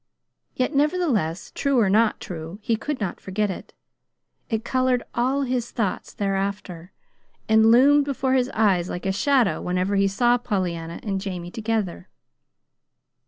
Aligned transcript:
Yet 0.55 0.73
nevertheless, 0.73 1.51
true 1.53 1.77
or 1.77 1.87
not 1.87 2.19
true, 2.19 2.57
he 2.63 2.75
could 2.75 2.99
not 2.99 3.19
forget 3.21 3.51
it. 3.51 3.71
It 4.49 4.65
colored 4.65 5.03
all 5.13 5.43
his 5.43 5.69
thoughts 5.69 6.11
thereafter, 6.11 6.91
and 7.47 7.67
loomed 7.69 8.05
before 8.05 8.33
his 8.33 8.49
eyes 8.55 8.89
like 8.89 9.05
a 9.05 9.11
shadow 9.11 9.61
whenever 9.61 9.95
he 9.97 10.07
saw 10.07 10.39
Pollyanna 10.39 11.01
and 11.03 11.21
Jamie 11.21 11.51
together. 11.51 12.09